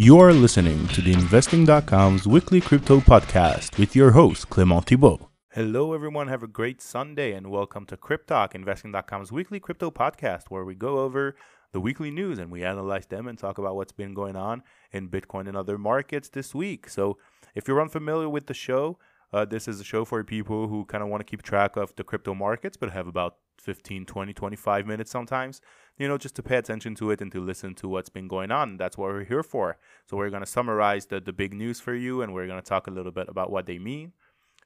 [0.00, 5.28] You're listening to the Investing.com's weekly crypto podcast with your host, Clement Thibault.
[5.50, 6.28] Hello, everyone.
[6.28, 11.00] Have a great Sunday and welcome to Cryptalk, Investing.com's weekly crypto podcast, where we go
[11.00, 11.34] over
[11.72, 15.08] the weekly news and we analyze them and talk about what's been going on in
[15.08, 16.88] Bitcoin and other markets this week.
[16.88, 17.18] So,
[17.56, 19.00] if you're unfamiliar with the show,
[19.32, 21.94] uh, this is a show for people who kind of want to keep track of
[21.96, 25.60] the crypto markets but have about 15, 20, 25 minutes sometimes,
[25.98, 28.50] you know, just to pay attention to it and to listen to what's been going
[28.50, 28.76] on.
[28.76, 29.76] That's what we're here for.
[30.06, 32.66] So we're going to summarize the, the big news for you and we're going to
[32.66, 34.12] talk a little bit about what they mean.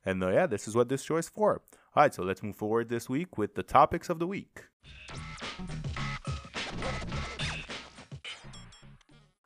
[0.05, 1.63] And uh, yeah, this is what this show is for.
[1.95, 4.65] All right, so let's move forward this week with the topics of the week.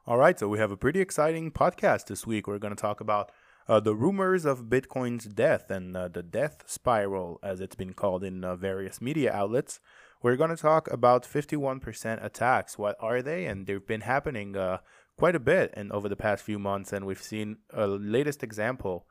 [0.07, 2.47] All right, so we have a pretty exciting podcast this week.
[2.47, 3.33] We're going to talk about
[3.69, 8.23] uh, the rumors of Bitcoin's death and uh, the death spiral, as it's been called
[8.23, 9.81] in uh, various media outlets.
[10.23, 12.79] We're going to talk about 51% attacks.
[12.79, 13.47] What are they?
[13.47, 14.79] And they've been happening uh,
[15.19, 19.07] quite a bit and over the past few months, and we've seen a latest example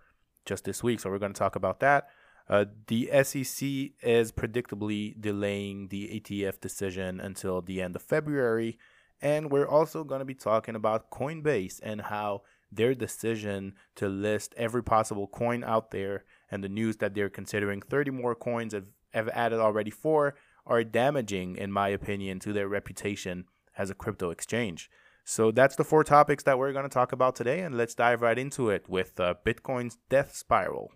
[0.46, 1.00] just this week.
[1.00, 2.08] So we're going to talk about that.
[2.48, 3.68] Uh, the SEC
[4.04, 8.78] is predictably delaying the ETF decision until the end of February.
[9.22, 12.44] And we're also going to be talking about Coinbase and how
[12.76, 17.82] their decision to list every possible coin out there and the news that they're considering
[17.82, 22.68] 30 more coins have, have added already four are damaging, in my opinion, to their
[22.68, 23.46] reputation
[23.78, 24.90] as a crypto exchange.
[25.24, 28.22] So that's the four topics that we're going to talk about today, and let's dive
[28.22, 30.92] right into it with uh, Bitcoin's death spiral.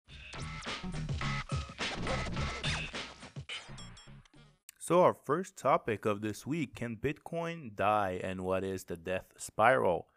[4.78, 9.34] So, our first topic of this week can Bitcoin die, and what is the death
[9.38, 10.08] spiral?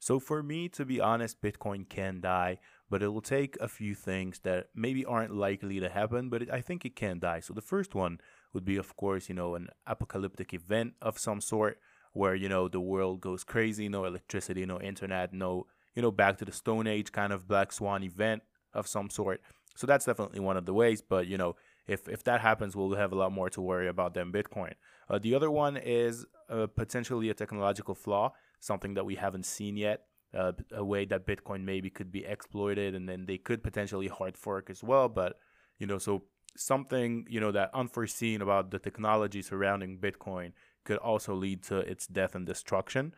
[0.00, 3.94] So for me, to be honest, Bitcoin can die, but it will take a few
[3.94, 7.40] things that maybe aren't likely to happen, but it, I think it can die.
[7.40, 8.18] So the first one
[8.54, 11.78] would be, of course, you know, an apocalyptic event of some sort
[12.14, 16.38] where, you know, the world goes crazy, no electricity, no internet, no, you know, back
[16.38, 19.42] to the Stone Age kind of black swan event of some sort.
[19.76, 21.56] So that's definitely one of the ways, but, you know,
[21.86, 24.72] if, if that happens, we'll have a lot more to worry about than Bitcoin.
[25.10, 29.76] Uh, the other one is uh, potentially a technological flaw something that we haven't seen
[29.76, 30.04] yet.
[30.32, 34.36] Uh, a way that Bitcoin maybe could be exploited, and then they could potentially hard
[34.36, 35.08] fork as well.
[35.08, 35.38] But
[35.78, 36.22] you know, so
[36.56, 40.52] something you know that unforeseen about the technology surrounding Bitcoin
[40.84, 43.12] could also lead to its death and destruction.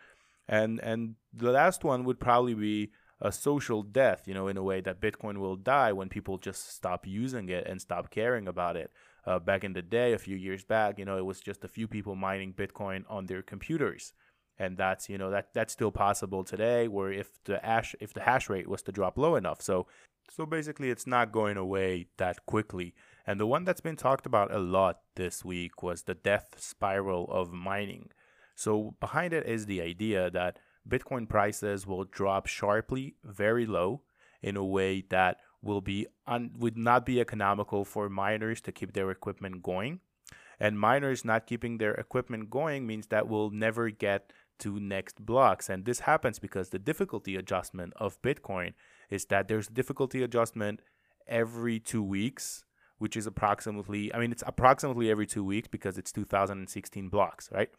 [0.49, 4.63] And and the last one would probably be a social death, you know, in a
[4.63, 8.77] way that Bitcoin will die when people just stop using it and stop caring about
[8.77, 8.91] it.
[9.25, 11.69] Uh, back in the day, a few years back, you know, it was just a
[11.69, 14.13] few people mining Bitcoin on their computers
[14.59, 18.21] and that's you know that that's still possible today where if the hash if the
[18.21, 19.63] hash rate was to drop low enough.
[19.63, 19.87] So
[20.31, 22.95] so basically it's not going away that quickly.
[23.27, 27.27] And the one that's been talked about a lot this week was the death spiral
[27.31, 28.11] of mining.
[28.55, 30.59] So behind it is the idea that
[30.89, 34.03] bitcoin prices will drop sharply very low
[34.43, 38.93] in a way that will be un- would not be economical for miners to keep
[38.93, 40.01] their equipment going
[40.63, 45.69] and miners not keeping their equipment going means that we'll never get to next blocks.
[45.69, 48.75] And this happens because the difficulty adjustment of Bitcoin
[49.11, 50.81] is that there's difficulty adjustment
[51.27, 52.65] every two weeks,
[52.99, 57.71] which is approximately, I mean, it's approximately every two weeks because it's 2016 blocks, right?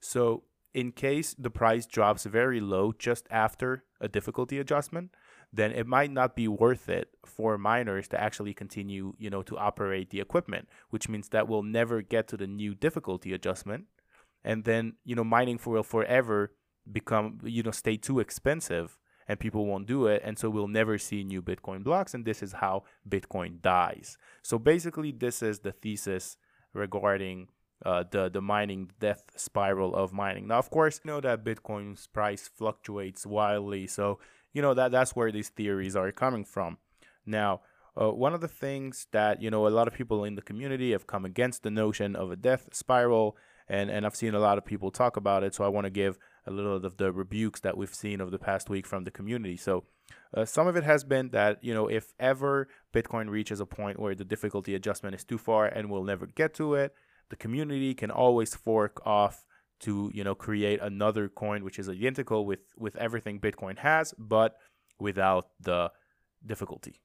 [0.00, 0.42] So
[0.74, 5.10] in case the price drops very low just after a difficulty adjustment,
[5.56, 9.56] then it might not be worth it for miners to actually continue, you know, to
[9.56, 13.84] operate the equipment, which means that we'll never get to the new difficulty adjustment.
[14.44, 16.52] And then you know mining for will forever
[16.90, 18.96] become you know stay too expensive
[19.28, 20.22] and people won't do it.
[20.24, 22.14] And so we'll never see new bitcoin blocks.
[22.14, 24.16] And this is how bitcoin dies.
[24.42, 26.36] So basically this is the thesis
[26.72, 27.48] regarding
[27.84, 30.46] uh, the the mining death spiral of mining.
[30.46, 33.86] Now of course you know that bitcoin's price fluctuates wildly.
[33.86, 34.18] So
[34.52, 36.78] you know that that's where these theories are coming from
[37.24, 37.60] now
[37.98, 40.92] uh, one of the things that you know a lot of people in the community
[40.92, 43.36] have come against the notion of a death spiral
[43.68, 45.54] and and I've seen a lot of people talk about it.
[45.54, 48.38] So I want to give a little of the rebukes that we've seen over the
[48.38, 49.56] past week from the community.
[49.56, 49.84] So
[50.34, 53.98] uh, some of it has been that you know if ever Bitcoin reaches a point
[53.98, 56.94] where the difficulty adjustment is too far and we'll never get to it,
[57.28, 59.45] the community can always fork off
[59.80, 64.56] to you know create another coin which is identical with with everything Bitcoin has, but
[64.98, 65.90] without the
[66.44, 67.00] difficulty.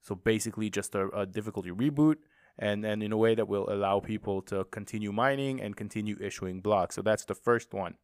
[0.00, 2.16] So basically, just a, a difficulty reboot
[2.58, 6.60] and, and in a way that will allow people to continue mining and continue issuing
[6.60, 6.94] blocks.
[6.94, 7.96] So that's the first one.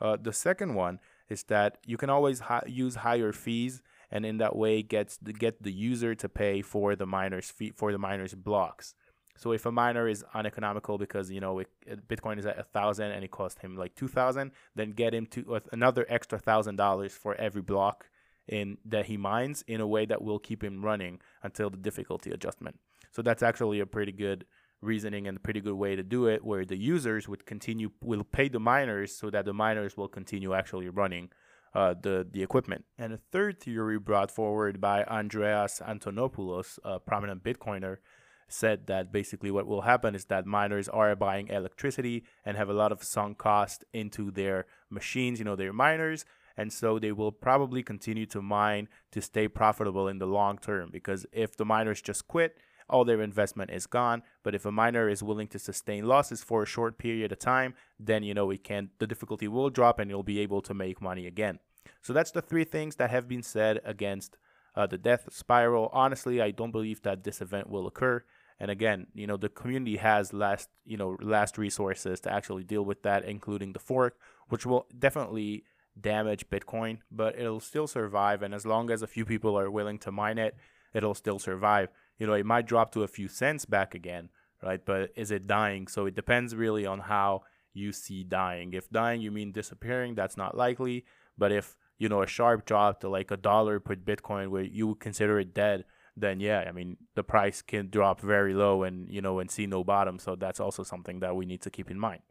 [0.00, 0.98] Uh, the second one
[1.28, 3.80] is that you can always hi- use higher fees
[4.10, 7.72] and in that way gets the, get the user to pay for the miners fee
[7.74, 8.94] for the miners blocks.
[9.36, 11.68] So if a miner is uneconomical because you know it,
[12.08, 15.26] Bitcoin is at a thousand and it cost him like two thousand, then get him
[15.26, 18.08] to another extra thousand dollars for every block
[18.48, 22.30] in that he mines in a way that will keep him running until the difficulty
[22.30, 22.78] adjustment.
[23.10, 24.44] So that's actually a pretty good
[24.80, 28.24] reasoning and a pretty good way to do it where the users would continue will
[28.24, 31.30] pay the miners so that the miners will continue actually running
[31.74, 32.84] uh, the the equipment.
[32.98, 37.98] And a third theory brought forward by Andreas Antonopoulos, a prominent Bitcoiner,
[38.48, 42.74] said that basically what will happen is that miners are buying electricity and have a
[42.74, 46.24] lot of sunk cost into their machines, you know, their miners,
[46.56, 50.90] and so they will probably continue to mine to stay profitable in the long term
[50.92, 52.56] because if the miners just quit
[52.92, 54.22] all their investment is gone.
[54.42, 57.74] But if a miner is willing to sustain losses for a short period of time,
[57.98, 61.00] then you know it can the difficulty will drop and you'll be able to make
[61.00, 61.58] money again.
[62.02, 64.36] So that's the three things that have been said against
[64.74, 65.90] uh, the death spiral.
[65.92, 68.24] Honestly, I don't believe that this event will occur.
[68.58, 72.84] And again, you know, the community has last, you know, last resources to actually deal
[72.84, 74.16] with that, including the fork,
[74.48, 75.64] which will definitely
[76.00, 78.42] damage Bitcoin, but it'll still survive.
[78.42, 80.56] And as long as a few people are willing to mine it,
[80.94, 81.88] it'll still survive
[82.22, 84.28] you know, it might drop to a few cents back again,
[84.62, 84.80] right?
[84.84, 85.88] But is it dying?
[85.88, 87.42] So it depends really on how
[87.74, 88.74] you see dying.
[88.74, 91.04] If dying you mean disappearing, that's not likely.
[91.36, 94.88] But if, you know, a sharp drop to like a dollar per Bitcoin where you
[94.88, 95.84] would consider it dead,
[96.16, 99.66] then yeah, I mean the price can drop very low and you know and see
[99.68, 100.18] no bottom.
[100.18, 102.22] So that's also something that we need to keep in mind.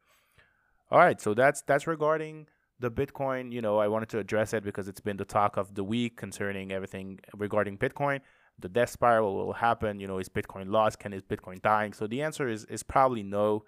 [0.92, 2.48] All right, so that's that's regarding
[2.82, 3.54] the Bitcoin.
[3.54, 6.18] You know, I wanted to address it because it's been the talk of the week
[6.18, 8.20] concerning everything regarding Bitcoin
[8.60, 10.00] the death spiral will happen.
[10.00, 11.00] You know, is Bitcoin lost?
[11.00, 11.94] Can is Bitcoin dying?
[11.94, 13.64] So the answer is is probably no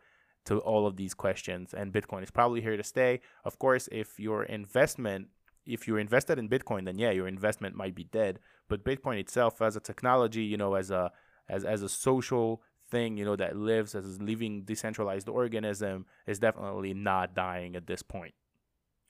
[0.45, 3.21] to all of these questions, and Bitcoin is probably here to stay.
[3.45, 5.27] Of course, if your investment
[5.65, 8.39] if you're invested in Bitcoin, then yeah, your investment might be dead.
[8.67, 11.11] But Bitcoin itself, as a technology, you know, as a
[11.49, 16.39] as as a social thing, you know, that lives as a living decentralized organism, is
[16.39, 18.33] definitely not dying at this point.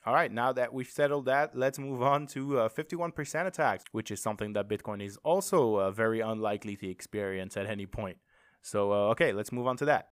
[0.06, 4.10] All right, now that we've settled that, let's move on to uh, 51% attacks, which
[4.10, 8.18] is something that Bitcoin is also uh, very unlikely to experience at any point.
[8.60, 10.10] So, uh, okay, let's move on to that.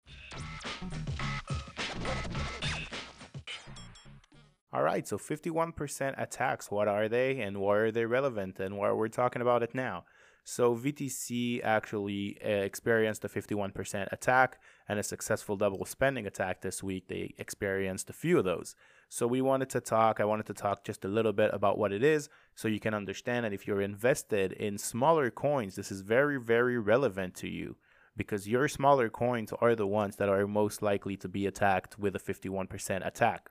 [4.75, 8.89] All right, so 51% attacks, what are they and why are they relevant and why
[8.89, 10.05] are we're talking about it now?
[10.45, 14.59] So VTC actually uh, experienced a 51% attack
[14.89, 17.09] and a successful double spending attack this week.
[17.09, 18.75] They experienced a few of those.
[19.11, 21.93] So we wanted to talk, I wanted to talk just a little bit about what
[21.93, 26.01] it is so you can understand that if you're invested in smaller coins, this is
[26.01, 27.77] very, very relevant to you
[28.17, 32.17] because your smaller coins are the ones that are most likely to be attacked with
[32.17, 33.51] a 51% attack.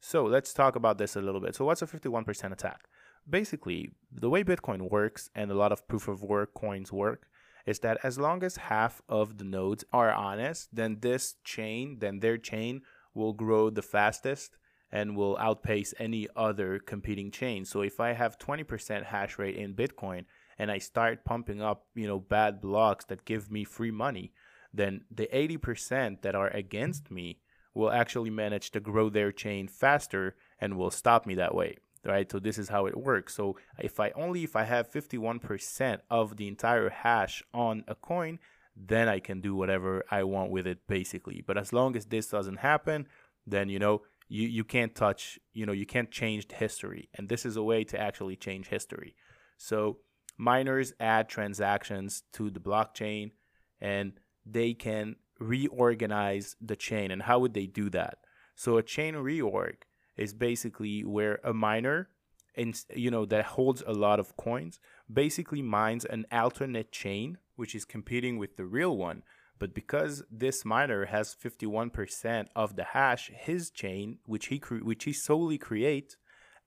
[0.00, 1.54] So let's talk about this a little bit.
[1.54, 2.88] So, what's a 51% attack?
[3.28, 7.26] Basically, the way Bitcoin works and a lot of proof of work coins work
[7.66, 12.20] is that as long as half of the nodes are honest, then this chain, then
[12.20, 12.80] their chain
[13.12, 14.56] will grow the fastest
[14.90, 17.66] and will outpace any other competing chain.
[17.66, 20.24] So if I have 20% hash rate in Bitcoin
[20.58, 24.32] and I start pumping up, you know, bad blocks that give me free money,
[24.72, 27.40] then the 80% that are against me
[27.78, 32.30] will actually manage to grow their chain faster and will stop me that way right?
[32.30, 33.34] So this is how it works.
[33.34, 38.38] So if i only if i have 51% of the entire hash on a coin
[38.76, 41.42] then i can do whatever i want with it basically.
[41.46, 43.06] But as long as this doesn't happen
[43.46, 47.08] then you know you you can't touch you know you can't change history.
[47.14, 49.14] And this is a way to actually change history.
[49.56, 49.98] So
[50.36, 53.32] miners add transactions to the blockchain
[53.80, 54.12] and
[54.46, 58.18] they can reorganize the chain and how would they do that
[58.54, 59.76] so a chain reorg
[60.16, 62.08] is basically where a miner
[62.54, 64.80] in, you know that holds a lot of coins
[65.12, 69.22] basically mines an alternate chain which is competing with the real one
[69.58, 75.04] but because this miner has 51% of the hash, his chain, which he cre- which
[75.04, 76.16] he solely creates,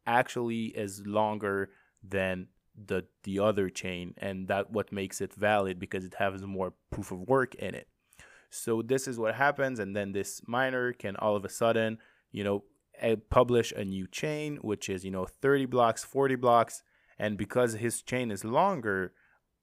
[0.06, 1.70] actually is longer
[2.04, 6.74] than the the other chain, and that what makes it valid because it has more
[6.90, 7.88] proof of work in it.
[8.52, 11.98] So this is what happens, and then this miner can all of a sudden,
[12.32, 12.64] you know,
[13.30, 16.84] publish a new chain, which is you know 30 blocks, 40 blocks,
[17.18, 19.14] and because his chain is longer,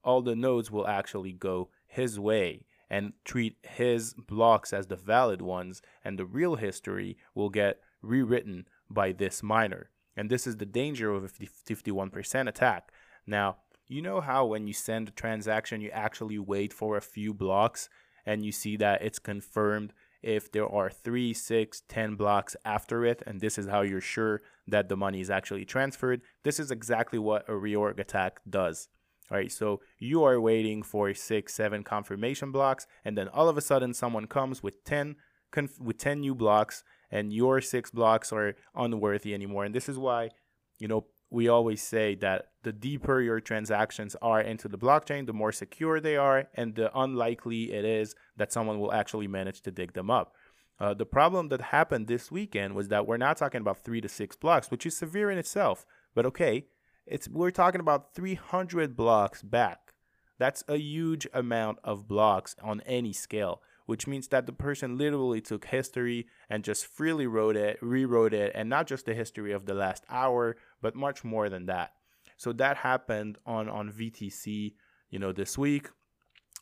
[0.02, 5.42] all the nodes will actually go his way and treat his blocks as the valid
[5.42, 9.90] ones, and the real history will get rewritten by this miner.
[10.16, 12.90] And this is the danger of a 51% attack.
[13.26, 17.34] Now, you know how when you send a transaction, you actually wait for a few
[17.34, 17.90] blocks
[18.28, 23.22] and you see that it's confirmed if there are three, six, ten blocks after it,
[23.26, 26.20] and this is how you're sure that the money is actually transferred.
[26.44, 28.88] This is exactly what a reorg attack does.
[29.30, 33.56] All right, so you are waiting for six, seven confirmation blocks, and then all of
[33.56, 35.16] a sudden someone comes with 10
[35.50, 39.64] conf- with 10 new blocks, and your six blocks are unworthy anymore.
[39.64, 40.30] And this is why,
[40.78, 45.32] you know, we always say that the deeper your transactions are into the blockchain, the
[45.32, 49.70] more secure they are, and the unlikely it is that someone will actually manage to
[49.70, 50.34] dig them up.
[50.80, 54.08] Uh, the problem that happened this weekend was that we're not talking about three to
[54.08, 55.84] six blocks, which is severe in itself.
[56.14, 56.66] But okay,
[57.04, 59.92] it's we're talking about 300 blocks back.
[60.38, 65.40] That's a huge amount of blocks on any scale, which means that the person literally
[65.40, 69.66] took history and just freely wrote it, rewrote it, and not just the history of
[69.66, 71.92] the last hour, but much more than that.
[72.36, 74.74] So that happened on on VTC,
[75.10, 75.88] you know, this week,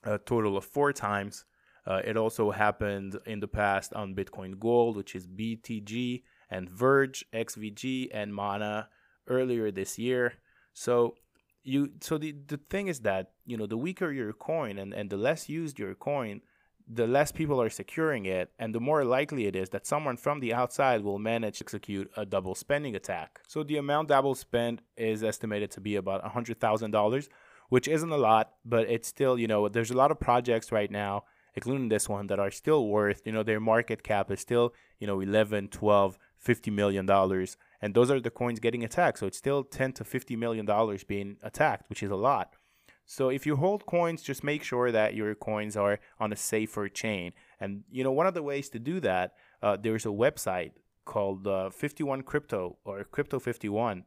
[0.04, 1.44] a total of four times.
[1.86, 7.24] Uh, it also happened in the past on Bitcoin Gold, which is BTG, and Verge,
[7.32, 8.88] XVG, and Mana
[9.28, 10.34] earlier this year.
[10.72, 11.14] So
[11.62, 15.10] you so the, the thing is that you know the weaker your coin and, and
[15.10, 16.40] the less used your coin,
[16.88, 20.40] the less people are securing it, and the more likely it is that someone from
[20.40, 23.40] the outside will manage to execute a double spending attack.
[23.48, 27.28] So the amount double spent is estimated to be about hundred thousand dollars,
[27.68, 30.90] which isn't a lot, but it's still you know there's a lot of projects right
[30.90, 31.24] now
[31.56, 35.06] including this one, that are still worth, you know, their market cap is still, you
[35.06, 37.56] know, 11, 12, 50 million dollars.
[37.80, 39.18] And those are the coins getting attacked.
[39.18, 42.54] So it's still 10 to 50 million dollars being attacked, which is a lot.
[43.06, 46.88] So if you hold coins, just make sure that your coins are on a safer
[46.88, 47.32] chain.
[47.60, 50.72] And you know, one of the ways to do that, uh, there's a website
[51.04, 54.04] called uh, 51 Crypto or Crypto 51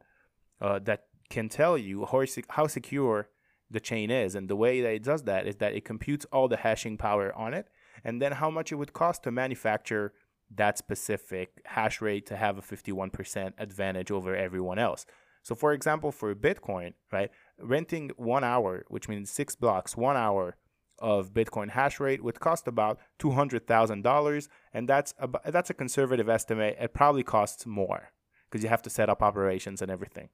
[0.60, 3.28] uh, that can tell you how, how secure
[3.70, 4.34] the chain is.
[4.34, 7.34] And the way that it does that is that it computes all the hashing power
[7.34, 7.68] on it
[8.04, 10.12] and then how much it would cost to manufacture
[10.54, 15.06] that specific hash rate to have a 51% advantage over everyone else.
[15.42, 17.30] So, for example, for Bitcoin, right,
[17.62, 20.56] renting one hour, which means six blocks, one hour
[20.98, 25.70] of Bitcoin hash rate would cost about two hundred thousand dollars, and that's a, that's
[25.70, 26.76] a conservative estimate.
[26.80, 28.10] It probably costs more
[28.48, 30.28] because you have to set up operations and everything.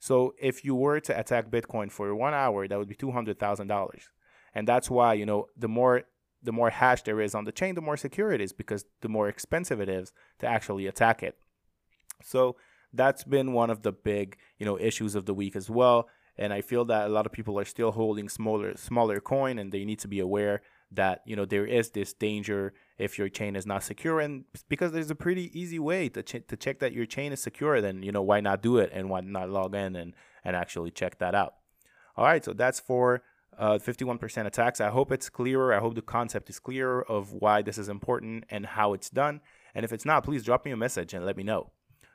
[0.00, 3.38] So if you were to attack Bitcoin for one hour, that would be two hundred
[3.38, 4.10] thousand dollars,
[4.54, 6.02] and that's why you know the more
[6.42, 9.08] the more hash there is on the chain, the more secure it is because the
[9.08, 11.36] more expensive it is to actually attack it.
[12.22, 12.56] So
[12.92, 16.08] that's been one of the big you know issues of the week as well.
[16.38, 19.72] And I feel that a lot of people are still holding smaller smaller coin, and
[19.72, 23.56] they need to be aware that you know there is this danger if your chain
[23.56, 24.20] is not secure.
[24.20, 27.40] And because there's a pretty easy way to, ch- to check that your chain is
[27.40, 30.14] secure then you know why not do it and why not log in and
[30.44, 31.54] and actually check that out?
[32.16, 33.22] All right so that's for
[33.58, 34.80] uh, 51% attacks.
[34.80, 35.74] I hope it's clearer.
[35.74, 39.40] I hope the concept is clearer of why this is important and how it's done.
[39.74, 41.72] And if it's not please drop me a message and let me know.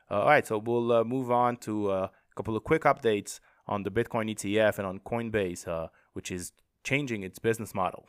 [0.10, 3.40] Uh, all right so we'll uh, move on to uh, a couple of quick updates
[3.68, 6.52] on the bitcoin etf and on coinbase uh, which is
[6.84, 8.06] changing its business model.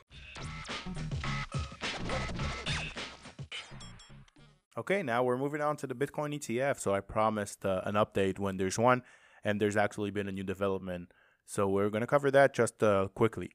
[4.77, 6.81] Okay, now we're moving on to the Bitcoin ETF.
[6.81, 9.03] So I promised uh, an update when there's one,
[9.45, 11.13] and there's actually been a new development.
[11.47, 13.53] So we're going to cover that just uh, quickly.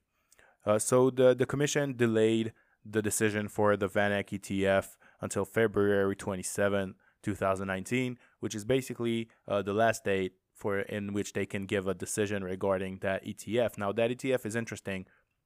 [0.65, 2.53] Uh, so the, the commission delayed
[2.85, 9.73] the decision for the VanEck ETF until February 27, 2019, which is basically uh, the
[9.73, 13.77] last date for in which they can give a decision regarding that ETF.
[13.77, 15.05] Now that ETF is interesting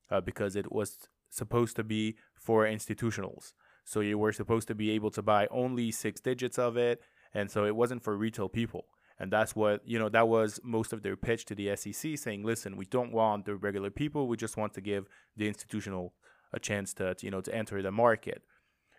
[0.09, 0.97] uh, because it was
[1.29, 3.53] supposed to be for institutionals.
[3.85, 7.01] So you were supposed to be able to buy only six digits of it,
[7.33, 8.85] and so it wasn't for retail people.
[9.19, 10.09] And that's what you know.
[10.09, 13.55] That was most of their pitch to the SEC, saying, "Listen, we don't want the
[13.55, 14.27] regular people.
[14.27, 16.13] We just want to give the institutional
[16.51, 18.41] a chance to, you know to enter the market."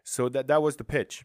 [0.04, 1.24] So that that was the pitch.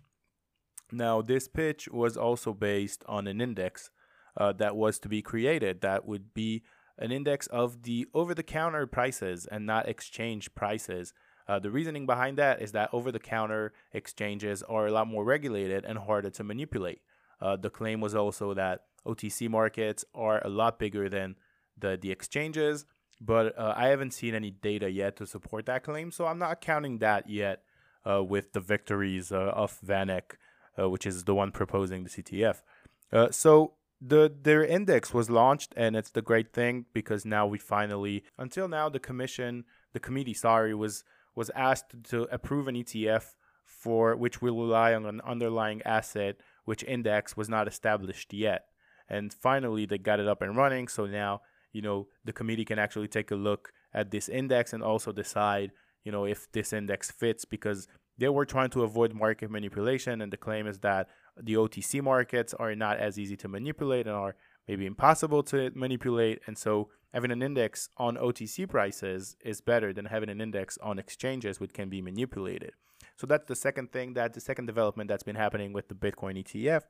[0.91, 3.91] Now this pitch was also based on an index
[4.39, 6.63] uh, that was to be created that would be
[6.99, 11.13] an index of the over the counter prices and not exchange prices.
[11.47, 15.23] Uh, the reasoning behind that is that over the counter exchanges are a lot more
[15.23, 17.01] regulated and harder to manipulate.
[17.41, 21.35] Uh, the claim was also that OTC markets are a lot bigger than
[21.77, 22.85] the, the exchanges,
[23.21, 26.61] but uh, I haven't seen any data yet to support that claim, so I'm not
[26.61, 27.63] counting that yet
[28.05, 30.35] uh, with the victories uh, of VanEck,
[30.77, 33.33] uh, which is the one proposing the ETF.
[33.33, 38.23] so the their index was launched and it's the great thing because now we finally
[38.37, 41.03] until now the commission the committee sorry was
[41.35, 43.35] was asked to approve an ETF
[43.69, 48.65] for which will rely on an underlying asset which index was not established yet.
[49.07, 50.87] And finally they got it up and running.
[50.87, 51.41] So now
[51.71, 55.71] you know the committee can actually take a look at this index and also decide
[56.03, 57.87] you know if this index fits because
[58.17, 60.21] they were trying to avoid market manipulation.
[60.21, 61.07] And the claim is that
[61.41, 64.35] the OTC markets are not as easy to manipulate and are
[64.67, 66.41] maybe impossible to manipulate.
[66.45, 70.99] And so having an index on OTC prices is better than having an index on
[70.99, 72.71] exchanges which can be manipulated.
[73.17, 76.41] So that's the second thing that the second development that's been happening with the Bitcoin
[76.41, 76.83] ETF.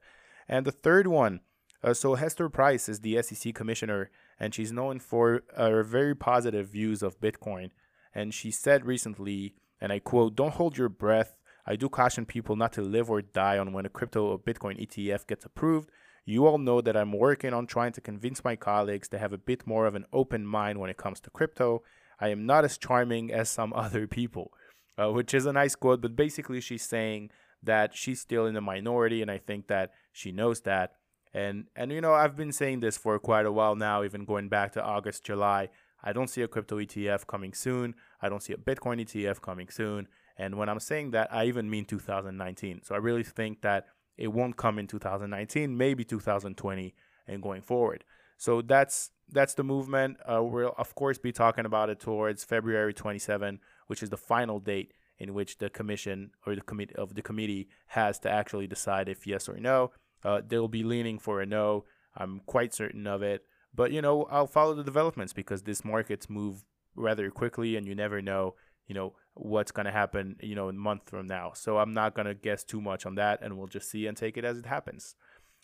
[0.47, 1.39] And the third one,
[1.83, 6.67] uh, so Hester Peirce is the SEC commissioner, and she's known for her very positive
[6.67, 7.71] views of Bitcoin.
[8.13, 11.35] And she said recently, and I quote, "Don't hold your breath.
[11.69, 14.81] I do caution people not to live or die on when a crypto or Bitcoin
[14.81, 15.91] ETF gets approved.
[16.25, 19.37] You all know that I'm working on trying to convince my colleagues to have a
[19.37, 21.83] bit more of an open mind when it comes to crypto.
[22.19, 24.51] I am not as charming as some other people,
[24.97, 27.29] uh, which is a nice quote, but basically she's saying
[27.61, 30.93] that she's still in the minority, and I think that she knows that.
[31.35, 34.49] And and you know, I've been saying this for quite a while now, even going
[34.49, 35.69] back to August, July.
[36.03, 37.93] I don't see a crypto ETF coming soon.
[38.21, 40.07] I don't see a Bitcoin ETF coming soon.
[40.39, 42.81] And when I'm saying that, I even mean 2019.
[42.83, 46.95] So I really think that it won't come in 2019, maybe 2020
[47.27, 48.05] and going forward.
[48.37, 50.17] So that's that's the movement.
[50.25, 54.59] Uh, we'll of course be talking about it towards February 27, which is the final
[54.59, 59.09] date in which the commission or the committee of the committee has to actually decide
[59.09, 59.91] if yes or no.
[60.23, 61.83] Uh, they'll be leaning for a no.
[62.15, 63.43] I'm quite certain of it.
[63.75, 66.63] But you know, I'll follow the developments because this markets move
[66.95, 68.55] rather quickly, and you never know
[68.89, 71.51] you know what's going to happen you know a month from now.
[71.53, 74.17] So i'm not going to guess too much on that and we'll just see and
[74.17, 75.15] take it as it happens.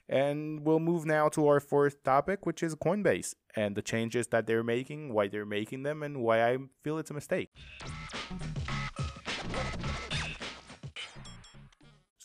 [0.07, 4.45] And we'll move now to our fourth topic which is coinbase and the changes that
[4.47, 7.49] they're making why they're making them and why i feel it's a mistake.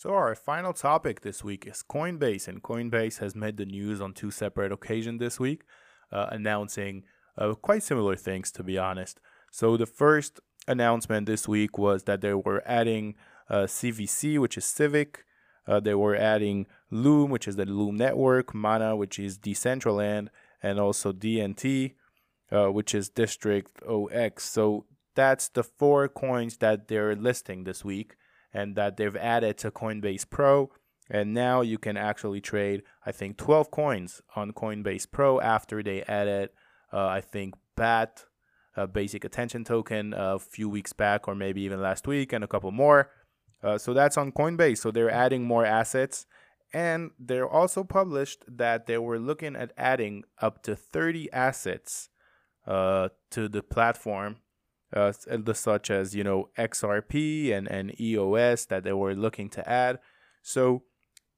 [0.02, 4.14] So our final topic this week is coinbase and coinbase has made the news on
[4.14, 5.64] two separate occasions this week
[6.10, 7.04] uh, announcing
[7.36, 9.20] uh, quite similar things to be honest.
[9.50, 10.40] So the first
[10.70, 13.16] announcement this week was that they were adding
[13.48, 15.24] uh, CVC, which is Civic.
[15.66, 20.28] Uh, they were adding Loom, which is the Loom network, Mana, which is Decentraland,
[20.62, 21.94] and also DNT,
[22.50, 24.44] uh, which is District OX.
[24.44, 28.16] So that's the four coins that they're listing this week
[28.52, 30.70] and that they've added to Coinbase Pro.
[31.08, 36.02] And now you can actually trade, I think, 12 coins on Coinbase Pro after they
[36.02, 36.50] added,
[36.92, 38.26] uh, I think, BAT,
[38.76, 42.48] a basic attention token a few weeks back or maybe even last week and a
[42.48, 43.10] couple more.
[43.62, 44.78] Uh, so that's on Coinbase.
[44.78, 46.26] So they're adding more assets.
[46.72, 52.10] And they're also published that they were looking at adding up to 30 assets
[52.66, 54.36] uh, to the platform,
[54.94, 55.12] uh,
[55.52, 59.98] such as, you know, XRP and, and EOS that they were looking to add.
[60.42, 60.84] So,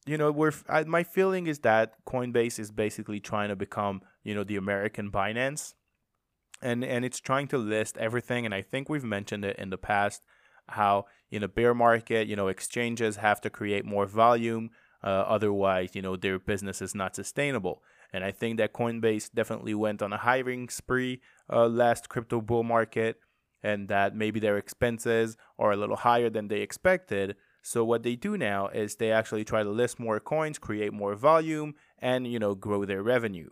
[0.04, 4.34] you know, we're, I, my feeling is that Coinbase is basically trying to become, you
[4.34, 5.72] know, the American Binance
[6.62, 9.78] and and it's trying to list everything and i think we've mentioned it in the
[9.78, 10.22] past
[10.68, 14.70] how in a bear market you know exchanges have to create more volume
[15.02, 17.82] uh, otherwise you know their business is not sustainable.
[18.14, 21.20] And i think that coinbase definitely went on a hiring spree
[21.50, 23.18] uh, last crypto bull market
[23.62, 27.36] and that maybe their expenses are a little higher than they expected.
[27.62, 31.14] So what they do now is they actually try to list more coins create more
[31.14, 33.50] volume and you know grow their revenue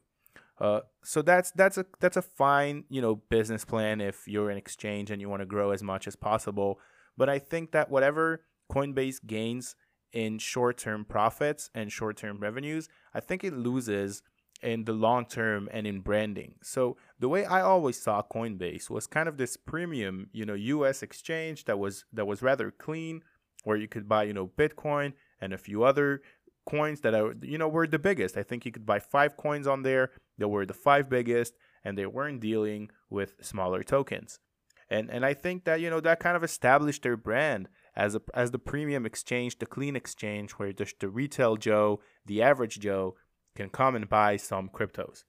[0.60, 4.58] uh, so that's that's a that's a fine you know business plan if you're an
[4.58, 6.78] exchange and you want to grow as much as possible.
[7.16, 9.74] But I think that whatever Coinbase gains
[10.12, 14.22] in short-term profits and short-term revenues, I think it loses
[14.62, 16.56] in the long term and in branding.
[16.62, 21.02] So the way I always saw Coinbase was kind of this premium, you know, US
[21.02, 23.22] exchange that was that was rather clean
[23.64, 26.20] where you could buy, you know, Bitcoin and a few other
[26.68, 28.36] coins that are you know were the biggest.
[28.36, 31.96] I think you could buy 5 coins on there they were the five biggest, and
[31.96, 34.40] they weren't dealing with smaller tokens.
[34.88, 38.22] And and I think that you know that kind of established their brand as a
[38.34, 43.14] as the premium exchange, the clean exchange, where the, the retail Joe, the average Joe,
[43.54, 45.24] can come and buy some cryptos.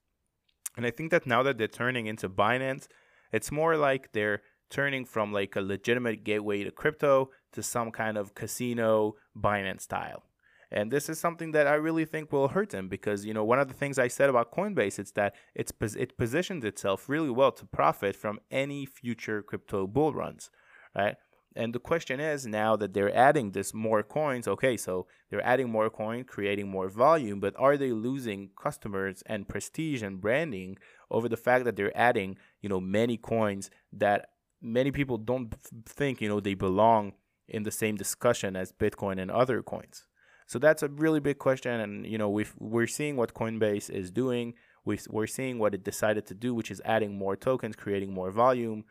[0.77, 2.87] And I think that now that they're turning into Binance,
[3.33, 8.17] it's more like they're turning from like a legitimate gateway to crypto to some kind
[8.17, 10.23] of casino Binance style.
[10.71, 13.59] And this is something that I really think will hurt them because, you know, one
[13.59, 17.51] of the things I said about Coinbase is that it's it positions itself really well
[17.51, 20.49] to profit from any future crypto bull runs,
[20.95, 21.17] right?
[21.53, 25.69] And the question is now that they're adding this more coins, okay, so they're adding
[25.69, 30.77] more coin, creating more volume, but are they losing customers and prestige and branding
[31.09, 34.29] over the fact that they're adding, you know, many coins that
[34.61, 35.53] many people don't
[35.85, 37.11] think, you know, they belong
[37.49, 40.07] in the same discussion as Bitcoin and other coins?
[40.51, 44.11] So that's a really big question, and you know we we're seeing what Coinbase is
[44.11, 44.53] doing.
[44.83, 48.31] We we're seeing what it decided to do, which is adding more tokens, creating more
[48.31, 48.83] volume.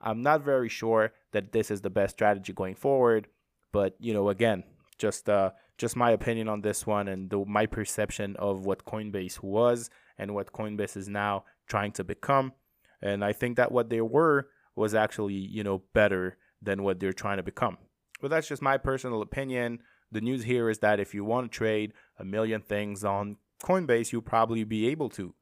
[0.00, 3.26] I'm not very sure that this is the best strategy going forward,
[3.72, 4.62] but you know again,
[4.96, 9.42] just uh, just my opinion on this one and the, my perception of what Coinbase
[9.42, 12.52] was and what Coinbase is now trying to become.
[13.02, 17.12] And I think that what they were was actually, you know, better than what they're
[17.12, 17.76] trying to become.
[18.20, 19.80] But that's just my personal opinion.
[20.10, 24.12] The news here is that if you want to trade a million things on Coinbase,
[24.12, 25.34] you'll probably be able to.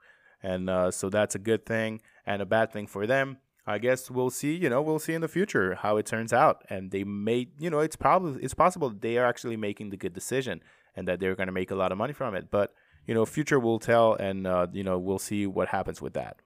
[0.43, 3.39] And uh, so that's a good thing and a bad thing for them.
[3.69, 6.65] I guess we'll see, you know, we'll see in the future how it turns out.
[6.71, 10.13] And they may, you know, it's probably it's possible they are actually making the good
[10.13, 10.63] decision
[10.95, 12.49] and that they're going to make a lot of money from it.
[12.51, 12.73] But,
[13.07, 16.43] you know, future will tell and uh, you know, we'll see what happens with that.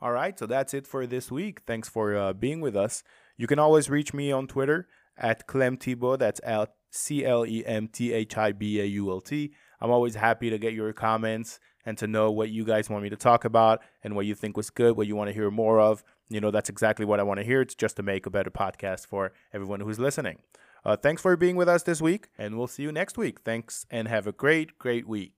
[0.00, 1.62] All right, so that's it for this week.
[1.66, 3.02] Thanks for uh, being with us.
[3.36, 6.16] You can always reach me on Twitter at Clem Thibault.
[6.16, 9.52] That's L C L E M T H I B A U L T.
[9.80, 13.10] I'm always happy to get your comments and to know what you guys want me
[13.10, 15.80] to talk about and what you think was good, what you want to hear more
[15.80, 16.02] of.
[16.30, 17.60] You know, that's exactly what I want to hear.
[17.60, 20.38] It's just to make a better podcast for everyone who's listening.
[20.84, 23.40] Uh, thanks for being with us this week, and we'll see you next week.
[23.40, 25.34] Thanks, and have a great, great week.